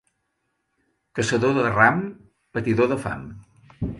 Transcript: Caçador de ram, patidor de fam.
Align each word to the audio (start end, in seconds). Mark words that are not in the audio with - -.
Caçador 1.19 1.53
de 1.59 1.67
ram, 1.75 2.01
patidor 2.59 2.93
de 2.95 3.01
fam. 3.07 3.31